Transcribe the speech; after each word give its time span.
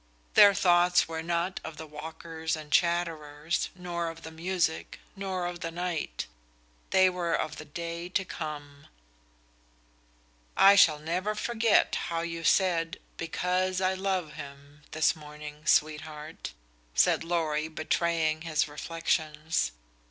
Their 0.33 0.55
thoughts 0.55 1.07
were 1.07 1.21
not 1.21 1.59
of 1.63 1.77
the 1.77 1.85
walkers 1.85 2.55
and 2.55 2.71
chatterers, 2.71 3.69
nor 3.75 4.07
of 4.09 4.23
the 4.23 4.31
music, 4.31 4.99
nor 5.15 5.45
of 5.45 5.59
the 5.59 5.69
night. 5.69 6.25
They 6.89 7.07
were 7.07 7.35
of 7.35 7.57
the 7.57 7.65
day 7.65 8.09
to 8.09 8.25
come. 8.25 8.87
"I 10.57 10.75
shall 10.75 10.97
never 10.97 11.35
forget 11.35 11.93
how 12.09 12.21
you 12.21 12.43
said 12.43 12.97
'because 13.17 13.79
I 13.79 13.93
love 13.93 14.33
him,' 14.33 14.81
this 14.89 15.15
morning, 15.15 15.67
sweetheart," 15.67 16.53
said 16.95 17.23
Lorry, 17.23 17.67
betraying 17.67 18.41
his 18.41 18.67
reflections. 18.67 19.71